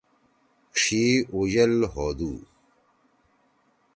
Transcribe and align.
ڇھی 0.77 1.03
اُیل 1.33 1.73
ہودُو۔ 1.93 2.31